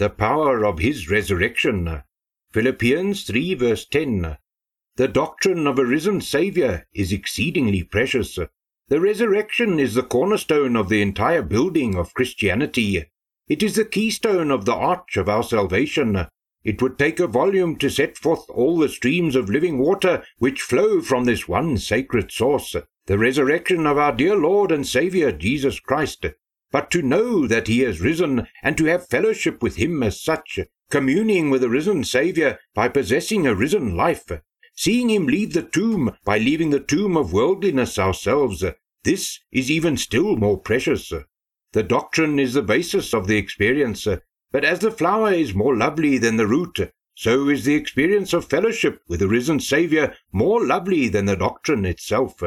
The 0.00 0.08
power 0.08 0.64
of 0.64 0.78
his 0.78 1.10
resurrection. 1.10 2.02
Philippians 2.52 3.24
3 3.24 3.52
verse 3.52 3.84
10. 3.84 4.38
The 4.96 5.08
doctrine 5.08 5.66
of 5.66 5.78
a 5.78 5.84
risen 5.84 6.22
Saviour 6.22 6.86
is 6.94 7.12
exceedingly 7.12 7.82
precious. 7.82 8.38
The 8.88 8.98
resurrection 8.98 9.78
is 9.78 9.92
the 9.92 10.02
cornerstone 10.02 10.74
of 10.74 10.88
the 10.88 11.02
entire 11.02 11.42
building 11.42 11.96
of 11.96 12.14
Christianity. 12.14 13.10
It 13.46 13.62
is 13.62 13.74
the 13.74 13.84
keystone 13.84 14.50
of 14.50 14.64
the 14.64 14.74
arch 14.74 15.18
of 15.18 15.28
our 15.28 15.42
salvation. 15.42 16.26
It 16.64 16.80
would 16.80 16.98
take 16.98 17.20
a 17.20 17.26
volume 17.26 17.76
to 17.76 17.90
set 17.90 18.16
forth 18.16 18.48
all 18.48 18.78
the 18.78 18.88
streams 18.88 19.36
of 19.36 19.50
living 19.50 19.76
water 19.76 20.24
which 20.38 20.62
flow 20.62 21.02
from 21.02 21.24
this 21.24 21.46
one 21.46 21.76
sacred 21.76 22.32
source, 22.32 22.74
the 23.04 23.18
resurrection 23.18 23.86
of 23.86 23.98
our 23.98 24.16
dear 24.16 24.34
Lord 24.34 24.72
and 24.72 24.86
Saviour 24.86 25.30
Jesus 25.30 25.78
Christ 25.78 26.24
but 26.70 26.90
to 26.90 27.02
know 27.02 27.46
that 27.46 27.66
he 27.66 27.80
has 27.80 28.00
risen 28.00 28.46
and 28.62 28.76
to 28.78 28.84
have 28.84 29.08
fellowship 29.08 29.62
with 29.62 29.76
him 29.76 30.02
as 30.02 30.20
such, 30.20 30.60
communing 30.90 31.50
with 31.50 31.62
a 31.62 31.68
risen 31.68 32.04
Saviour 32.04 32.58
by 32.74 32.88
possessing 32.88 33.46
a 33.46 33.54
risen 33.54 33.96
life, 33.96 34.30
seeing 34.74 35.10
him 35.10 35.26
leave 35.26 35.52
the 35.52 35.62
tomb 35.62 36.16
by 36.24 36.38
leaving 36.38 36.70
the 36.70 36.80
tomb 36.80 37.16
of 37.16 37.32
worldliness 37.32 37.98
ourselves, 37.98 38.64
this 39.02 39.40
is 39.50 39.70
even 39.70 39.96
still 39.96 40.36
more 40.36 40.58
precious. 40.58 41.12
The 41.72 41.82
doctrine 41.82 42.38
is 42.38 42.54
the 42.54 42.62
basis 42.62 43.14
of 43.14 43.26
the 43.26 43.36
experience, 43.36 44.06
but 44.52 44.64
as 44.64 44.80
the 44.80 44.90
flower 44.90 45.32
is 45.32 45.54
more 45.54 45.76
lovely 45.76 46.18
than 46.18 46.36
the 46.36 46.46
root, 46.46 46.92
so 47.14 47.48
is 47.48 47.64
the 47.64 47.74
experience 47.74 48.32
of 48.32 48.44
fellowship 48.44 49.02
with 49.08 49.20
the 49.20 49.28
risen 49.28 49.60
Saviour 49.60 50.14
more 50.32 50.66
lovely 50.66 51.08
than 51.08 51.26
the 51.26 51.36
doctrine 51.36 51.84
itself. 51.84 52.42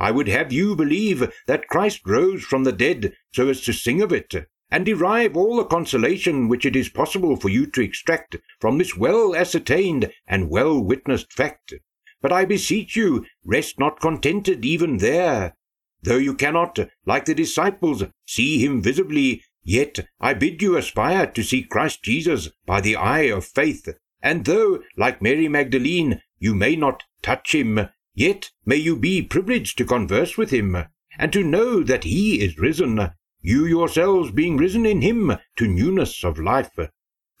I 0.00 0.10
would 0.10 0.28
have 0.28 0.50
you 0.50 0.74
believe 0.74 1.30
that 1.46 1.68
Christ 1.68 2.00
rose 2.06 2.42
from 2.42 2.64
the 2.64 2.72
dead 2.72 3.12
so 3.34 3.50
as 3.50 3.60
to 3.60 3.74
sing 3.74 4.00
of 4.00 4.14
it, 4.14 4.34
and 4.70 4.86
derive 4.86 5.36
all 5.36 5.56
the 5.56 5.64
consolation 5.64 6.48
which 6.48 6.64
it 6.64 6.74
is 6.74 6.88
possible 6.88 7.36
for 7.36 7.50
you 7.50 7.66
to 7.66 7.82
extract 7.82 8.36
from 8.58 8.78
this 8.78 8.96
well 8.96 9.36
ascertained 9.36 10.10
and 10.26 10.48
well 10.48 10.82
witnessed 10.82 11.34
fact. 11.34 11.74
But 12.22 12.32
I 12.32 12.46
beseech 12.46 12.96
you, 12.96 13.26
rest 13.44 13.78
not 13.78 14.00
contented 14.00 14.64
even 14.64 14.96
there. 14.96 15.54
Though 16.02 16.16
you 16.16 16.34
cannot, 16.34 16.78
like 17.04 17.26
the 17.26 17.34
disciples, 17.34 18.02
see 18.24 18.64
him 18.64 18.80
visibly, 18.80 19.42
yet 19.62 20.08
I 20.18 20.32
bid 20.32 20.62
you 20.62 20.78
aspire 20.78 21.26
to 21.26 21.42
see 21.42 21.62
Christ 21.62 22.02
Jesus 22.02 22.48
by 22.64 22.80
the 22.80 22.96
eye 22.96 23.28
of 23.28 23.44
faith. 23.44 23.86
And 24.22 24.46
though, 24.46 24.82
like 24.96 25.20
Mary 25.20 25.48
Magdalene, 25.48 26.22
you 26.38 26.54
may 26.54 26.74
not 26.74 27.04
touch 27.20 27.54
him, 27.54 27.88
Yet 28.20 28.50
may 28.66 28.76
you 28.76 28.96
be 28.96 29.22
privileged 29.22 29.78
to 29.78 29.86
converse 29.86 30.36
with 30.36 30.50
him, 30.50 30.76
and 31.18 31.32
to 31.32 31.42
know 31.42 31.82
that 31.82 32.04
he 32.04 32.42
is 32.42 32.58
risen, 32.58 33.12
you 33.40 33.64
yourselves 33.64 34.30
being 34.30 34.58
risen 34.58 34.84
in 34.84 35.00
him 35.00 35.38
to 35.56 35.66
newness 35.66 36.22
of 36.22 36.38
life. 36.38 36.78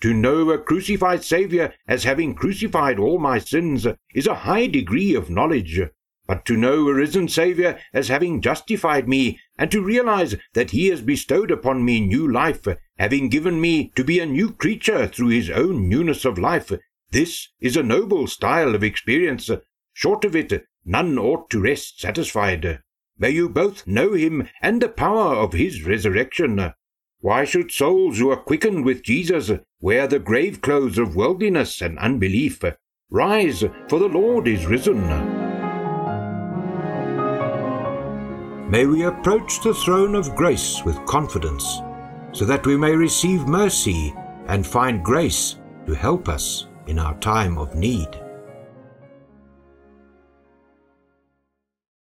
To 0.00 0.14
know 0.14 0.50
a 0.50 0.56
crucified 0.56 1.22
Saviour 1.22 1.74
as 1.86 2.04
having 2.04 2.34
crucified 2.34 2.98
all 2.98 3.18
my 3.18 3.38
sins 3.38 3.86
is 4.14 4.26
a 4.26 4.46
high 4.48 4.68
degree 4.68 5.14
of 5.14 5.28
knowledge. 5.28 5.82
But 6.26 6.46
to 6.46 6.56
know 6.56 6.88
a 6.88 6.94
risen 6.94 7.28
Saviour 7.28 7.78
as 7.92 8.08
having 8.08 8.40
justified 8.40 9.06
me, 9.06 9.38
and 9.58 9.70
to 9.72 9.84
realize 9.84 10.36
that 10.54 10.70
he 10.70 10.86
has 10.86 11.02
bestowed 11.02 11.50
upon 11.50 11.84
me 11.84 12.00
new 12.00 12.26
life, 12.26 12.66
having 12.98 13.28
given 13.28 13.60
me 13.60 13.92
to 13.96 14.02
be 14.02 14.18
a 14.18 14.24
new 14.24 14.50
creature 14.50 15.06
through 15.06 15.28
his 15.28 15.50
own 15.50 15.90
newness 15.90 16.24
of 16.24 16.38
life, 16.38 16.72
this 17.10 17.50
is 17.60 17.76
a 17.76 17.82
noble 17.82 18.26
style 18.26 18.74
of 18.74 18.82
experience 18.82 19.50
Short 19.92 20.24
of 20.24 20.36
it, 20.36 20.66
none 20.84 21.18
ought 21.18 21.50
to 21.50 21.60
rest 21.60 22.00
satisfied. 22.00 22.80
May 23.18 23.30
you 23.30 23.48
both 23.48 23.86
know 23.86 24.14
him 24.14 24.48
and 24.62 24.80
the 24.80 24.88
power 24.88 25.34
of 25.34 25.52
his 25.52 25.84
resurrection. 25.84 26.72
Why 27.20 27.44
should 27.44 27.70
souls 27.70 28.18
who 28.18 28.30
are 28.30 28.36
quickened 28.36 28.84
with 28.84 29.02
Jesus 29.02 29.50
wear 29.78 30.06
the 30.06 30.18
grave 30.18 30.62
clothes 30.62 30.96
of 30.96 31.16
worldliness 31.16 31.82
and 31.82 31.98
unbelief? 31.98 32.62
Rise, 33.10 33.60
for 33.88 33.98
the 33.98 34.08
Lord 34.08 34.48
is 34.48 34.64
risen. 34.64 35.06
May 38.70 38.86
we 38.86 39.02
approach 39.02 39.60
the 39.60 39.74
throne 39.74 40.14
of 40.14 40.34
grace 40.36 40.80
with 40.84 41.04
confidence, 41.04 41.82
so 42.32 42.44
that 42.44 42.64
we 42.64 42.76
may 42.76 42.94
receive 42.94 43.48
mercy 43.48 44.14
and 44.46 44.66
find 44.66 45.04
grace 45.04 45.56
to 45.86 45.92
help 45.92 46.28
us 46.28 46.68
in 46.86 46.98
our 46.98 47.18
time 47.18 47.58
of 47.58 47.74
need. 47.74 48.08